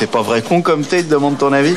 fais 0.00 0.06
pas 0.06 0.22
vrai 0.22 0.40
con 0.40 0.62
comme 0.62 0.82
t'es, 0.82 1.02
te 1.02 1.10
demande 1.10 1.36
ton 1.36 1.52
avis 1.52 1.76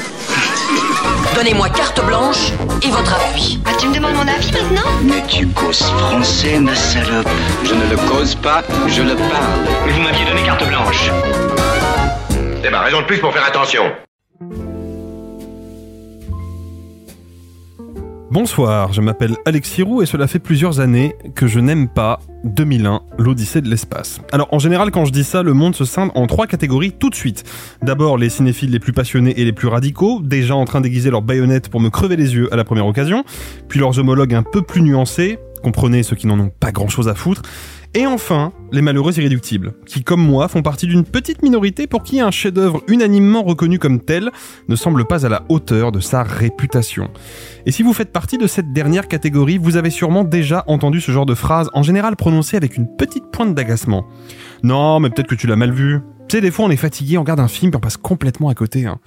Donnez-moi 1.36 1.68
carte 1.68 2.06
blanche 2.06 2.54
et 2.82 2.88
votre 2.88 3.14
appui. 3.16 3.60
Ah, 3.66 3.72
tu 3.78 3.90
me 3.90 3.94
demandes 3.94 4.14
mon 4.14 4.28
avis 4.28 4.50
maintenant 4.54 4.90
Mais 5.04 5.22
tu 5.28 5.46
causes 5.48 5.82
français, 5.82 6.58
ma 6.60 6.74
salope. 6.74 7.28
Je 7.66 7.74
ne 7.74 7.90
le 7.90 7.98
cause 8.10 8.36
pas, 8.36 8.64
je 8.88 9.02
le 9.02 9.16
parle. 9.16 9.68
Mais 9.86 9.92
vous 9.92 10.02
m'aviez 10.02 10.24
donné 10.24 10.42
carte 10.44 10.66
blanche. 10.66 11.12
C'est 12.64 12.70
ma 12.70 12.80
raison 12.80 13.02
de 13.02 13.06
plus 13.08 13.20
pour 13.20 13.34
faire 13.34 13.46
attention. 13.46 13.84
Bonsoir, 18.34 18.92
je 18.94 19.00
m'appelle 19.00 19.38
Alexis 19.46 19.84
Roux 19.84 20.02
et 20.02 20.08
cela 20.08 20.26
fait 20.26 20.40
plusieurs 20.40 20.80
années 20.80 21.14
que 21.36 21.46
je 21.46 21.60
n'aime 21.60 21.88
pas 21.88 22.20
2001, 22.46 23.02
l'Odyssée 23.20 23.62
de 23.62 23.70
l'espace. 23.70 24.22
Alors 24.32 24.52
en 24.52 24.58
général 24.58 24.90
quand 24.90 25.06
je 25.06 25.12
dis 25.12 25.24
ça, 25.24 25.44
le 25.44 25.54
monde 25.54 25.76
se 25.76 25.86
scinde 25.86 26.10
en 26.16 26.26
trois 26.26 26.48
catégories 26.48 26.94
tout 26.94 27.12
de 27.12 27.16
suite. 27.16 27.44
D'abord 27.84 28.18
les 28.18 28.30
cinéphiles 28.30 28.72
les 28.72 28.80
plus 28.80 28.92
passionnés 28.92 29.40
et 29.40 29.46
les 29.46 29.54
plus 29.54 29.68
radicaux, 29.68 30.20
déjà 30.20 30.56
en 30.56 30.66
train 30.66 30.82
d'aiguiser 30.82 31.12
leurs 31.12 31.22
baïonnettes 31.22 31.70
pour 31.70 31.80
me 31.80 31.92
crever 31.92 32.16
les 32.16 32.34
yeux 32.34 32.52
à 32.52 32.56
la 32.56 32.64
première 32.64 32.88
occasion, 32.88 33.24
puis 33.68 33.80
leurs 33.80 34.00
homologues 34.00 34.34
un 34.34 34.42
peu 34.42 34.64
plus 34.64 34.82
nuancés, 34.82 35.38
comprenez 35.62 36.02
ceux 36.02 36.16
qui 36.16 36.26
n'en 36.26 36.40
ont 36.40 36.50
pas 36.50 36.72
grand 36.72 36.90
chose 36.90 37.10
à 37.10 37.14
foutre, 37.14 37.44
et 37.96 38.08
enfin, 38.08 38.52
les 38.72 38.82
malheureux 38.82 39.20
irréductibles, 39.20 39.76
qui 39.86 40.04
comme 40.04 40.26
moi 40.26 40.48
font 40.48 40.64
partie 40.64 40.88
d'une 40.88 41.04
petite 41.04 41.44
minorité 41.44 41.86
pour 41.86 42.02
qui 42.02 42.20
un 42.22 42.32
chef-d'œuvre 42.32 42.82
unanimement 42.88 43.44
reconnu 43.44 43.78
comme 43.78 44.00
tel 44.00 44.32
ne 44.68 44.76
semble 44.76 45.06
pas 45.06 45.28
à 45.28 45.30
la 45.30 45.44
hauteur 45.50 45.92
de 45.92 46.00
sa 46.00 46.24
réputation. 46.24 47.12
Et 47.68 47.72
si 47.72 47.84
vous 47.84 47.94
faites 47.94 48.12
partie 48.12 48.40
de 48.40 48.48
cette 48.48 48.74
dernière 48.74 49.08
catégorie, 49.08 49.60
vous 49.60 49.78
avez 49.78 49.92
sûrement 49.92 50.24
déjà 50.24 50.64
entendu 50.66 51.02
ce 51.02 51.12
genre 51.12 51.28
de 51.28 51.36
phrase, 51.36 51.70
en 51.74 51.84
général 51.84 52.16
prononcée 52.16 52.58
avec 52.58 52.78
une 52.78 52.88
petite 52.98 53.26
pointe 53.32 53.54
d'agacement. 53.54 54.08
Non, 54.64 55.00
mais 55.00 55.12
peut-être 55.12 55.28
que 55.28 55.36
tu 55.36 55.46
l'as 55.46 55.56
mal 55.56 55.72
vu. 55.72 56.00
Sais, 56.34 56.42
des 56.42 56.50
fois 56.50 56.66
on 56.66 56.72
est 56.72 56.78
fatigué, 56.78 57.20
on 57.20 57.22
regarde 57.22 57.42
un 57.42 57.48
film 57.48 57.72
et 57.72 57.76
on 57.76 57.80
passe 57.80 57.96
complètement 57.96 58.50
à 58.50 58.56
côté. 58.56 58.88
Hein. 58.88 58.98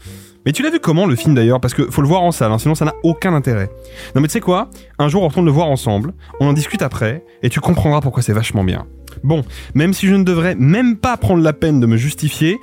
Mais 0.44 0.52
tu 0.52 0.62
l'as 0.62 0.70
vu 0.70 0.78
comment 0.78 1.06
le 1.06 1.16
film 1.16 1.34
d'ailleurs? 1.34 1.60
Parce 1.60 1.74
que 1.74 1.90
faut 1.90 2.00
le 2.00 2.06
voir 2.06 2.22
en 2.22 2.30
salle, 2.30 2.52
hein, 2.52 2.58
sinon 2.58 2.76
ça 2.76 2.84
n'a 2.84 2.94
aucun 3.02 3.34
intérêt. 3.34 3.68
Non 4.14 4.20
mais 4.20 4.28
tu 4.28 4.34
sais 4.34 4.40
quoi? 4.40 4.70
Un 5.00 5.08
jour 5.08 5.24
on 5.24 5.26
retourne 5.26 5.44
le 5.44 5.50
voir 5.50 5.66
ensemble, 5.66 6.14
on 6.38 6.46
en 6.46 6.52
discute 6.52 6.82
après, 6.82 7.24
et 7.42 7.48
tu 7.48 7.58
comprendras 7.58 8.00
pourquoi 8.00 8.22
c'est 8.22 8.32
vachement 8.32 8.62
bien. 8.62 8.86
Bon, 9.24 9.44
même 9.74 9.92
si 9.92 10.06
je 10.06 10.14
ne 10.14 10.22
devrais 10.22 10.54
même 10.54 10.96
pas 10.98 11.16
prendre 11.16 11.42
la 11.42 11.52
peine 11.52 11.80
de 11.80 11.86
me 11.86 11.96
justifier, 11.96 12.58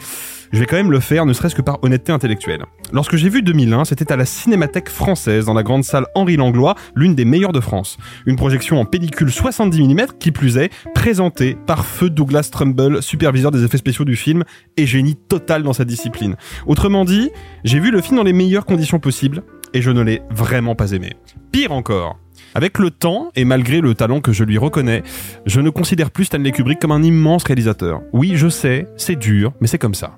je 0.53 0.59
vais 0.59 0.67
quand 0.67 0.75
même 0.75 0.91
le 0.91 0.99
faire, 0.99 1.25
ne 1.25 1.33
serait-ce 1.33 1.55
que 1.55 1.63
par 1.63 1.83
honnêteté 1.83 2.11
intellectuelle. 2.11 2.63
Lorsque 2.91 3.15
j'ai 3.15 3.27
vu 3.27 3.41
2001, 3.41 3.85
c'était 3.85 4.11
à 4.11 4.15
la 4.15 4.25
Cinémathèque 4.25 4.87
française, 4.87 5.45
dans 5.45 5.55
la 5.55 5.63
grande 5.63 5.83
salle 5.83 6.05
Henri 6.13 6.37
Langlois, 6.37 6.75
l'une 6.95 7.15
des 7.15 7.25
meilleures 7.25 7.53
de 7.53 7.59
France. 7.59 7.97
Une 8.27 8.35
projection 8.35 8.79
en 8.79 8.85
pellicule 8.85 9.31
70 9.31 9.81
mm, 9.81 10.05
qui 10.19 10.31
plus 10.31 10.57
est, 10.57 10.71
présentée 10.93 11.57
par 11.65 11.87
feu 11.87 12.11
Douglas 12.11 12.49
Trumbull, 12.51 13.01
superviseur 13.01 13.49
des 13.49 13.63
effets 13.63 13.79
spéciaux 13.79 14.05
du 14.05 14.15
film, 14.15 14.43
et 14.77 14.85
génie 14.85 15.15
total 15.15 15.63
dans 15.63 15.73
sa 15.73 15.85
discipline. 15.85 16.35
Autrement 16.67 17.03
dit, 17.03 17.31
j'ai 17.63 17.79
vu 17.79 17.89
le 17.89 18.01
film 18.01 18.17
dans 18.17 18.23
les 18.23 18.33
meilleures 18.33 18.67
conditions 18.67 18.99
possibles, 18.99 19.41
et 19.73 19.81
je 19.81 19.89
ne 19.89 20.01
l'ai 20.01 20.21
vraiment 20.29 20.75
pas 20.75 20.91
aimé. 20.91 21.13
Pire 21.51 21.71
encore, 21.71 22.19
avec 22.53 22.77
le 22.77 22.91
temps, 22.91 23.31
et 23.35 23.43
malgré 23.43 23.81
le 23.81 23.95
talent 23.95 24.21
que 24.21 24.33
je 24.33 24.43
lui 24.43 24.59
reconnais, 24.59 25.01
je 25.47 25.61
ne 25.61 25.71
considère 25.71 26.11
plus 26.11 26.25
Stanley 26.25 26.51
Kubrick 26.51 26.79
comme 26.79 26.91
un 26.91 27.01
immense 27.01 27.43
réalisateur. 27.43 28.01
Oui, 28.13 28.33
je 28.35 28.49
sais, 28.49 28.87
c'est 28.97 29.15
dur, 29.15 29.53
mais 29.59 29.65
c'est 29.65 29.79
comme 29.79 29.95
ça. 29.95 30.17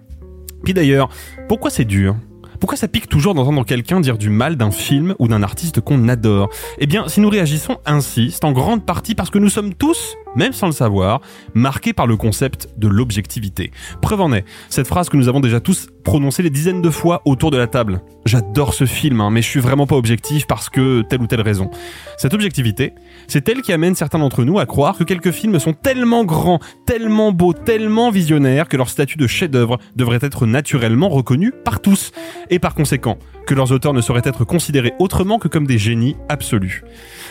Puis 0.66 0.74
d'ailleurs, 0.74 1.10
pourquoi 1.48 1.70
c'est 1.70 1.86
dur? 1.86 2.16
Pourquoi 2.60 2.76
ça 2.76 2.88
pique 2.88 3.08
toujours 3.08 3.36
d'entendre 3.36 3.64
quelqu'un 3.66 4.00
dire 4.00 4.18
du 4.18 4.32
mal 4.32 4.56
d'un 4.56 4.72
film 4.72 5.14
ou 5.20 5.28
d'un 5.28 5.44
artiste 5.44 5.80
qu'on 5.80 6.10
adore? 6.10 6.50
Eh 6.80 6.88
bien, 6.88 7.08
si 7.08 7.22
nous 7.22 7.30
réagissons 7.30 7.78
ainsi, 7.86 8.32
c'est 8.32 8.44
en 8.46 8.52
grande 8.52 8.84
partie 8.84 9.14
parce 9.14 9.30
que 9.30 9.38
nous 9.38 9.50
sommes 9.50 9.76
tous 9.76 10.16
même 10.36 10.54
sans 10.54 10.68
le 10.68 10.72
savoir, 10.72 11.22
marqué 11.54 11.94
par 11.94 12.08
le 12.08 12.18
concept 12.18 12.70
de 12.78 12.88
l'objectivité. 12.88 13.72
Preuve 14.02 14.22
en 14.22 14.34
est, 14.34 14.46
cette 14.70 14.88
phrase 14.88 15.10
que 15.10 15.18
nous 15.18 15.28
avons 15.28 15.40
déjà 15.40 15.60
tous 15.60 15.88
prononcée 16.04 16.44
des 16.44 16.50
dizaines 16.50 16.82
de 16.82 16.90
fois 16.90 17.22
autour 17.26 17.52
de 17.52 17.58
la 17.58 17.68
table. 17.68 18.02
J'adore 18.26 18.74
ce 18.74 18.86
film, 18.86 19.22
hein, 19.22 19.30
mais 19.30 19.42
je 19.42 19.48
suis 19.48 19.60
vraiment 19.60 19.88
pas 19.88 19.96
objectif 19.96 20.48
parce 20.48 20.70
que 20.70 21.02
telle 21.02 21.22
ou 21.22 21.28
telle 21.28 21.42
raison. 21.42 21.70
Cette 22.18 22.34
objectivité, 22.34 22.94
c'est 23.28 23.48
elle 23.50 23.62
qui 23.62 23.74
amène 23.74 23.96
certains 23.96 24.20
d'entre 24.20 24.44
nous 24.44 24.60
à 24.60 24.66
croire 24.66 24.98
que 24.98 25.04
quelques 25.04 25.32
films 25.32 25.60
sont 25.60 25.74
tellement 25.74 26.26
grands, 26.26 26.60
tellement 26.86 27.32
beaux, 27.32 27.54
tellement 27.54 28.12
visionnaires 28.12 28.68
que 28.68 28.78
leur 28.78 28.90
statut 28.90 29.18
de 29.18 29.28
chef-d'œuvre 29.28 29.80
devrait 29.96 30.20
être 30.22 30.46
naturellement 30.46 31.10
reconnu 31.10 31.52
par 31.52 31.82
tous. 31.82 32.12
Et 32.50 32.60
par 32.60 32.76
conséquent, 32.76 33.18
que 33.46 33.54
leurs 33.54 33.72
auteurs 33.72 33.94
ne 33.94 34.02
sauraient 34.02 34.22
être 34.26 34.44
considérés 34.44 34.94
autrement 35.00 35.40
que 35.40 35.48
comme 35.48 35.68
des 35.68 35.78
génies 35.78 36.16
absolus. 36.30 36.84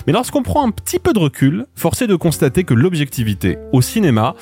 Mais 0.07 0.13
lorsqu'on 0.13 0.43
prend 0.43 0.67
un 0.67 0.71
petit 0.71 0.99
peu 0.99 1.13
de 1.13 1.19
recul, 1.19 1.67
force 1.75 2.03
est 2.03 2.07
de 2.07 2.17
constater 2.17 2.65
que 2.65 2.75
l'objectivité 2.75 3.59
au 3.73 3.83
cinéma, 3.83 4.35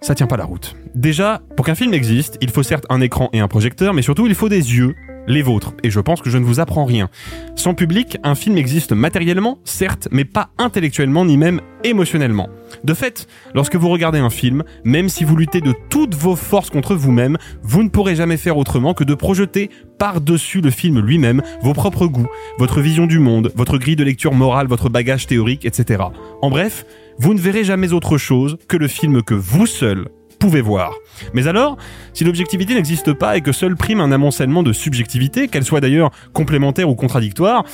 ça 0.00 0.14
tient 0.14 0.26
pas 0.26 0.36
la 0.36 0.44
route. 0.44 0.74
Déjà, 0.94 1.40
pour 1.56 1.66
qu'un 1.66 1.74
film 1.74 1.94
existe, 1.94 2.38
il 2.40 2.50
faut 2.50 2.62
certes 2.62 2.86
un 2.88 3.00
écran 3.00 3.28
et 3.32 3.40
un 3.40 3.48
projecteur, 3.48 3.94
mais 3.94 4.02
surtout 4.02 4.26
il 4.26 4.34
faut 4.34 4.48
des 4.48 4.74
yeux, 4.74 4.94
les 5.26 5.42
vôtres, 5.42 5.74
et 5.82 5.90
je 5.90 6.00
pense 6.00 6.20
que 6.20 6.30
je 6.30 6.38
ne 6.38 6.44
vous 6.44 6.60
apprends 6.60 6.84
rien. 6.84 7.08
Sans 7.56 7.74
public, 7.74 8.18
un 8.22 8.34
film 8.34 8.56
existe 8.56 8.92
matériellement, 8.92 9.58
certes, 9.64 10.08
mais 10.10 10.24
pas 10.24 10.50
intellectuellement 10.58 11.24
ni 11.24 11.36
même 11.36 11.60
émotionnellement. 11.84 12.48
De 12.84 12.94
fait, 12.94 13.26
lorsque 13.54 13.76
vous 13.76 13.88
regardez 13.88 14.18
un 14.18 14.30
film, 14.30 14.64
même 14.84 15.08
si 15.08 15.24
vous 15.24 15.36
luttez 15.36 15.60
de 15.60 15.74
toutes 15.88 16.14
vos 16.14 16.36
forces 16.36 16.70
contre 16.70 16.94
vous-même, 16.94 17.36
vous 17.62 17.82
ne 17.82 17.88
pourrez 17.88 18.16
jamais 18.16 18.36
faire 18.36 18.56
autrement 18.56 18.94
que 18.94 19.04
de 19.04 19.14
projeter 19.14 19.70
par-dessus 19.98 20.60
le 20.60 20.70
film 20.70 21.00
lui-même 21.00 21.42
vos 21.62 21.74
propres 21.74 22.06
goûts, 22.06 22.28
votre 22.58 22.80
vision 22.80 23.06
du 23.06 23.18
monde, 23.18 23.52
votre 23.54 23.78
grille 23.78 23.96
de 23.96 24.04
lecture 24.04 24.34
morale, 24.34 24.66
votre 24.66 24.88
bagage 24.88 25.26
théorique, 25.26 25.64
etc. 25.64 26.04
En 26.42 26.50
bref, 26.50 26.86
vous 27.18 27.34
ne 27.34 27.40
verrez 27.40 27.64
jamais 27.64 27.92
autre 27.92 28.16
chose 28.18 28.56
que 28.68 28.76
le 28.76 28.88
film 28.88 29.22
que 29.22 29.34
vous 29.34 29.66
seul 29.66 30.08
pouvez 30.40 30.60
voir. 30.62 30.92
Mais 31.34 31.46
alors, 31.46 31.76
si 32.12 32.24
l'objectivité 32.24 32.74
n'existe 32.74 33.12
pas 33.12 33.36
et 33.36 33.42
que 33.42 33.52
seul 33.52 33.76
prime 33.76 34.00
un 34.00 34.10
amoncellement 34.10 34.64
de 34.64 34.72
subjectivité, 34.72 35.46
qu'elle 35.46 35.64
soit 35.64 35.80
d'ailleurs 35.80 36.10
complémentaire 36.32 36.88
ou 36.88 36.96
contradictoire, 36.96 37.64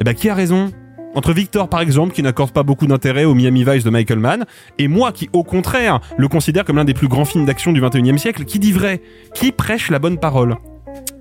eh 0.00 0.02
ben 0.02 0.14
qui 0.14 0.28
a 0.28 0.34
raison? 0.34 0.72
Entre 1.14 1.32
Victor 1.32 1.68
par 1.68 1.80
exemple 1.80 2.12
qui 2.12 2.22
n'accorde 2.22 2.50
pas 2.50 2.62
beaucoup 2.62 2.86
d'intérêt 2.86 3.24
au 3.24 3.34
Miami 3.34 3.64
Vice 3.64 3.84
de 3.84 3.90
Michael 3.90 4.18
Mann 4.18 4.44
et 4.78 4.86
moi 4.86 5.12
qui 5.12 5.30
au 5.32 5.44
contraire 5.44 6.00
le 6.18 6.28
considère 6.28 6.64
comme 6.64 6.76
l'un 6.76 6.84
des 6.84 6.92
plus 6.92 7.08
grands 7.08 7.24
films 7.24 7.46
d'action 7.46 7.72
du 7.72 7.80
21e 7.80 8.18
siècle, 8.18 8.44
qui 8.44 8.58
dit 8.58 8.72
vrai? 8.72 9.00
Qui 9.34 9.52
prêche 9.52 9.90
la 9.90 9.98
bonne 9.98 10.18
parole? 10.18 10.56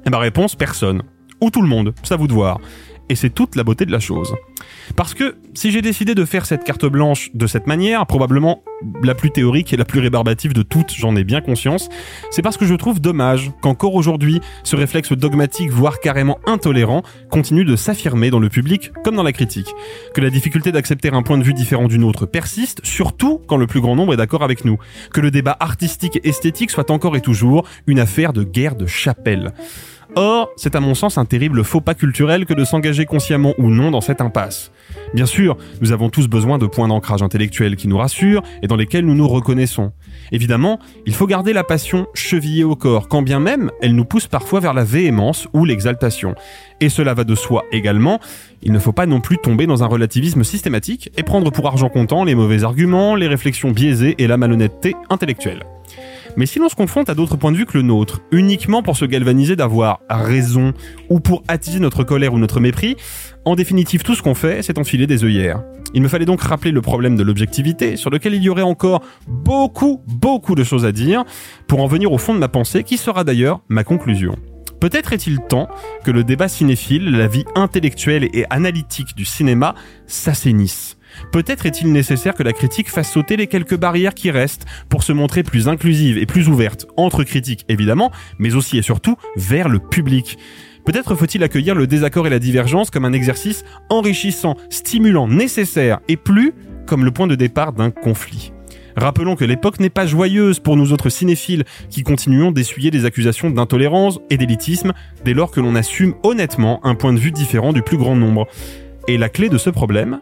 Eh 0.05 0.09
ben 0.09 0.17
réponse 0.17 0.55
personne. 0.55 1.03
Ou 1.41 1.49
tout 1.49 1.61
le 1.61 1.67
monde, 1.67 1.93
ça 2.03 2.15
vous 2.15 2.27
de 2.27 2.33
voir 2.33 2.59
et 3.09 3.15
c'est 3.15 3.29
toute 3.29 3.55
la 3.55 3.63
beauté 3.63 3.85
de 3.85 3.91
la 3.91 3.99
chose. 3.99 4.33
Parce 4.95 5.13
que 5.13 5.35
si 5.53 5.71
j'ai 5.71 5.81
décidé 5.81 6.15
de 6.15 6.25
faire 6.25 6.45
cette 6.45 6.63
carte 6.63 6.85
blanche 6.85 7.31
de 7.33 7.47
cette 7.47 7.67
manière, 7.67 8.05
probablement 8.05 8.63
la 9.03 9.15
plus 9.15 9.31
théorique 9.31 9.73
et 9.73 9.77
la 9.77 9.85
plus 9.85 9.99
rébarbative 9.99 10.53
de 10.53 10.61
toutes, 10.61 10.93
j'en 10.93 11.15
ai 11.15 11.23
bien 11.23 11.41
conscience, 11.41 11.89
c'est 12.31 12.41
parce 12.41 12.57
que 12.57 12.65
je 12.65 12.75
trouve 12.75 12.99
dommage 12.99 13.51
qu'encore 13.61 13.95
aujourd'hui, 13.95 14.41
ce 14.63 14.75
réflexe 14.75 15.13
dogmatique, 15.13 15.69
voire 15.69 15.99
carrément 15.99 16.39
intolérant, 16.45 17.03
continue 17.29 17.65
de 17.65 17.75
s'affirmer 17.75 18.29
dans 18.29 18.39
le 18.39 18.49
public 18.49 18.91
comme 19.03 19.15
dans 19.15 19.23
la 19.23 19.31
critique. 19.31 19.73
Que 20.13 20.21
la 20.21 20.29
difficulté 20.29 20.71
d'accepter 20.71 21.09
un 21.09 21.23
point 21.23 21.37
de 21.37 21.43
vue 21.43 21.53
différent 21.53 21.87
d'une 21.87 22.03
autre 22.03 22.25
persiste, 22.25 22.81
surtout 22.83 23.41
quand 23.47 23.57
le 23.57 23.67
plus 23.67 23.81
grand 23.81 23.95
nombre 23.95 24.13
est 24.13 24.17
d'accord 24.17 24.43
avec 24.43 24.65
nous. 24.65 24.77
Que 25.13 25.21
le 25.21 25.31
débat 25.31 25.55
artistique 25.59 26.17
et 26.17 26.29
esthétique 26.29 26.71
soit 26.71 26.91
encore 26.91 27.15
et 27.15 27.21
toujours 27.21 27.67
une 27.87 27.99
affaire 27.99 28.33
de 28.33 28.43
guerre 28.43 28.75
de 28.75 28.85
chapelle. 28.85 29.53
Or, 30.17 30.49
c'est 30.55 30.75
à 30.75 30.79
mon 30.79 30.95
sens 30.95 31.17
un 31.17 31.25
terrible 31.25 31.65
faux 31.65 31.81
pas 31.81 31.93
culturel 31.93 32.45
que 32.45 32.53
de 32.53 32.63
s'engager 32.63 33.05
consciemment 33.05 33.53
ou 33.57 33.69
non 33.69 33.91
dans 33.91 33.99
cette 33.99 34.21
impasse. 34.21 34.71
Bien 35.13 35.25
sûr, 35.25 35.57
nous 35.81 35.91
avons 35.91 36.09
tous 36.09 36.29
besoin 36.29 36.57
de 36.57 36.67
points 36.67 36.87
d'ancrage 36.87 37.21
intellectuel 37.21 37.75
qui 37.75 37.89
nous 37.89 37.97
rassurent 37.97 38.41
et 38.61 38.67
dans 38.67 38.77
lesquels 38.77 39.05
nous 39.05 39.13
nous 39.13 39.27
reconnaissons. 39.27 39.91
Évidemment, 40.31 40.79
il 41.05 41.13
faut 41.13 41.27
garder 41.27 41.51
la 41.51 41.65
passion 41.65 42.07
chevillée 42.13 42.63
au 42.63 42.77
corps, 42.77 43.09
quand 43.09 43.23
bien 43.23 43.41
même 43.41 43.71
elle 43.81 43.93
nous 43.93 44.05
pousse 44.05 44.27
parfois 44.27 44.61
vers 44.61 44.73
la 44.73 44.85
véhémence 44.85 45.49
ou 45.53 45.65
l'exaltation. 45.65 46.33
Et 46.79 46.87
cela 46.87 47.13
va 47.13 47.25
de 47.25 47.35
soi 47.35 47.65
également, 47.73 48.21
il 48.63 48.71
ne 48.71 48.79
faut 48.79 48.93
pas 48.93 49.05
non 49.05 49.19
plus 49.19 49.37
tomber 49.37 49.67
dans 49.67 49.83
un 49.83 49.87
relativisme 49.87 50.45
systématique 50.45 51.11
et 51.17 51.23
prendre 51.23 51.51
pour 51.51 51.67
argent 51.67 51.89
comptant 51.89 52.23
les 52.23 52.35
mauvais 52.35 52.63
arguments, 52.63 53.15
les 53.15 53.27
réflexions 53.27 53.71
biaisées 53.71 54.15
et 54.17 54.27
la 54.27 54.37
malhonnêteté 54.37 54.95
intellectuelle. 55.09 55.63
Mais 56.37 56.45
si 56.45 56.59
l'on 56.59 56.69
se 56.69 56.75
confronte 56.75 57.09
à 57.09 57.15
d'autres 57.15 57.37
points 57.37 57.51
de 57.51 57.57
vue 57.57 57.65
que 57.65 57.77
le 57.77 57.83
nôtre, 57.83 58.21
uniquement 58.31 58.83
pour 58.83 58.97
se 58.97 59.05
galvaniser 59.05 59.55
d'avoir 59.55 59.99
raison, 60.09 60.73
ou 61.09 61.19
pour 61.19 61.43
attiser 61.47 61.79
notre 61.79 62.03
colère 62.03 62.33
ou 62.33 62.39
notre 62.39 62.59
mépris, 62.59 62.97
en 63.45 63.55
définitive 63.55 64.03
tout 64.03 64.15
ce 64.15 64.21
qu'on 64.21 64.35
fait, 64.35 64.61
c'est 64.61 64.77
enfiler 64.77 65.07
des 65.07 65.23
œillères. 65.23 65.63
Il 65.93 66.01
me 66.01 66.07
fallait 66.07 66.25
donc 66.25 66.41
rappeler 66.41 66.71
le 66.71 66.81
problème 66.81 67.15
de 67.15 67.23
l'objectivité, 67.23 67.95
sur 67.95 68.09
lequel 68.09 68.33
il 68.33 68.43
y 68.43 68.49
aurait 68.49 68.61
encore 68.61 69.01
beaucoup, 69.27 70.01
beaucoup 70.07 70.55
de 70.55 70.63
choses 70.63 70.85
à 70.85 70.91
dire, 70.91 71.23
pour 71.67 71.81
en 71.81 71.87
venir 71.87 72.11
au 72.11 72.17
fond 72.17 72.33
de 72.33 72.39
ma 72.39 72.49
pensée, 72.49 72.83
qui 72.83 72.97
sera 72.97 73.23
d'ailleurs 73.23 73.61
ma 73.69 73.83
conclusion. 73.83 74.35
Peut-être 74.81 75.13
est-il 75.13 75.39
temps 75.39 75.69
que 76.03 76.11
le 76.11 76.23
débat 76.23 76.47
cinéphile, 76.47 77.11
la 77.11 77.27
vie 77.27 77.45
intellectuelle 77.55 78.27
et 78.33 78.45
analytique 78.49 79.15
du 79.15 79.25
cinéma 79.25 79.73
s'assainisse. 80.05 80.97
Peut-être 81.31 81.65
est-il 81.65 81.91
nécessaire 81.91 82.35
que 82.35 82.43
la 82.43 82.53
critique 82.53 82.89
fasse 82.89 83.11
sauter 83.11 83.37
les 83.37 83.47
quelques 83.47 83.77
barrières 83.77 84.13
qui 84.13 84.31
restent 84.31 84.65
pour 84.89 85.03
se 85.03 85.11
montrer 85.11 85.43
plus 85.43 85.67
inclusive 85.67 86.17
et 86.17 86.25
plus 86.25 86.47
ouverte, 86.47 86.85
entre 86.97 87.23
critiques 87.23 87.65
évidemment, 87.69 88.11
mais 88.39 88.55
aussi 88.55 88.77
et 88.77 88.81
surtout 88.81 89.15
vers 89.35 89.69
le 89.69 89.79
public. 89.79 90.37
Peut-être 90.85 91.15
faut-il 91.15 91.43
accueillir 91.43 91.73
le 91.73 91.87
désaccord 91.87 92.27
et 92.27 92.29
la 92.29 92.39
divergence 92.39 92.91
comme 92.91 93.05
un 93.05 93.13
exercice 93.13 93.63
enrichissant, 93.89 94.55
stimulant, 94.69 95.27
nécessaire, 95.27 95.99
et 96.07 96.15
plus 96.15 96.53
comme 96.85 97.03
le 97.03 97.11
point 97.11 97.27
de 97.27 97.35
départ 97.35 97.73
d'un 97.73 97.89
conflit. 97.89 98.51
Rappelons 98.95 99.35
que 99.35 99.43
l'époque 99.43 99.79
n'est 99.79 99.89
pas 99.89 100.05
joyeuse 100.05 100.59
pour 100.59 100.77
nous 100.77 100.93
autres 100.93 101.09
cinéphiles 101.09 101.65
qui 101.89 102.03
continuons 102.03 102.51
d'essuyer 102.51 102.91
des 102.91 103.03
accusations 103.03 103.49
d'intolérance 103.49 104.19
et 104.29 104.37
d'élitisme 104.37 104.93
dès 105.25 105.33
lors 105.33 105.51
que 105.51 105.59
l'on 105.59 105.75
assume 105.75 106.13
honnêtement 106.23 106.79
un 106.85 106.95
point 106.95 107.11
de 107.11 107.19
vue 107.19 107.31
différent 107.31 107.73
du 107.73 107.81
plus 107.81 107.97
grand 107.97 108.15
nombre. 108.15 108.47
Et 109.07 109.17
la 109.17 109.27
clé 109.27 109.49
de 109.49 109.57
ce 109.57 109.69
problème 109.69 110.21